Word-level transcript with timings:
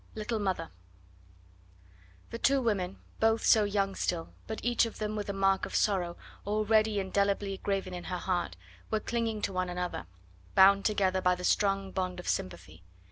LITTLE 0.15 0.39
MOTHER 0.39 0.71
The 2.31 2.39
two 2.39 2.59
women, 2.59 2.97
both 3.19 3.45
so 3.45 3.65
young 3.65 3.93
still, 3.93 4.33
but 4.47 4.59
each 4.65 4.87
of 4.87 4.97
them 4.97 5.15
with 5.15 5.29
a 5.29 5.31
mark 5.31 5.63
of 5.67 5.75
sorrow 5.75 6.17
already 6.47 6.99
indelibly 6.99 7.59
graven 7.59 7.93
in 7.93 8.05
her 8.05 8.17
heart, 8.17 8.57
were 8.89 8.99
clinging 8.99 9.43
to 9.43 9.53
one 9.53 9.69
another, 9.69 10.07
bound 10.55 10.85
together 10.85 11.21
by 11.21 11.35
the 11.35 11.43
strong 11.43 11.91
bond 11.91 12.19
of 12.19 12.27
sympathy. 12.27 12.83